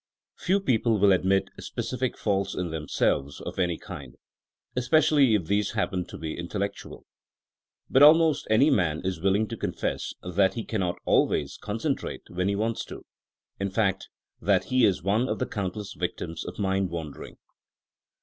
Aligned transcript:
Few 0.39 0.59
people 0.59 0.97
will 0.97 1.11
admit 1.11 1.51
specific 1.59 2.17
faults 2.17 2.55
in 2.55 2.71
them 2.71 2.87
selves 2.87 3.39
of 3.39 3.59
any 3.59 3.77
kind, 3.77 4.15
especially 4.75 5.35
if 5.35 5.45
these 5.45 5.73
happen 5.73 6.05
to 6.07 6.17
be 6.17 6.35
inteUectuaL 6.35 7.03
But 7.87 8.01
almost 8.01 8.47
any 8.49 8.71
man 8.71 9.01
is 9.05 9.21
will 9.21 9.35
ing 9.35 9.47
to 9.49 9.57
confess 9.57 10.15
that 10.23 10.55
he 10.55 10.63
cannot 10.65 10.95
always 11.05 11.55
concen 11.61 11.95
trate*' 11.95 12.31
when 12.31 12.47
he 12.47 12.55
wants 12.55 12.83
to, 12.85 13.05
in 13.59 13.69
fact, 13.69 14.09
that 14.41 14.63
he 14.73 14.85
is 14.85 15.03
one 15.03 15.29
of 15.29 15.37
the 15.37 15.45
countless 15.45 15.93
victims 15.93 16.45
of 16.45 16.57
mind 16.57 16.89
wandering.'' 16.89 17.37